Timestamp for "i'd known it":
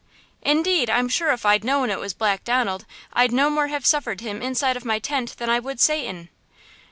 1.45-1.99